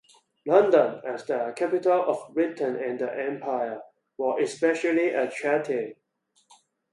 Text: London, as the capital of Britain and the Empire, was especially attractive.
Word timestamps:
London, 0.47 0.99
as 1.05 1.27
the 1.27 1.53
capital 1.55 2.03
of 2.09 2.33
Britain 2.33 2.75
and 2.75 2.97
the 2.97 3.13
Empire, 3.15 3.83
was 4.17 4.41
especially 4.41 5.09
attractive. 5.09 5.93